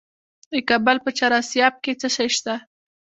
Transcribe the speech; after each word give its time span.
د 0.51 0.53
کابل 0.69 0.97
په 1.05 1.09
چهار 1.17 1.33
اسیاب 1.41 1.73
کې 1.83 1.91
څه 2.01 2.07
شی 2.15 2.29
شته؟ 2.35 2.55